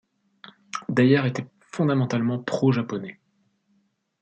Dyer 0.89 1.27
était 1.27 1.45
fondamentalement 1.59 2.39
pro-japonais. 2.41 3.19